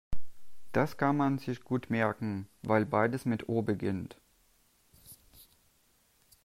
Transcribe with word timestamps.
Das 0.71 0.97
kann 0.97 1.15
man 1.15 1.37
sich 1.37 1.63
gut 1.63 1.91
merken, 1.91 2.47
weil 2.63 2.87
beides 2.87 3.25
mit 3.25 3.47
O 3.47 3.61
beginnt. 3.61 4.19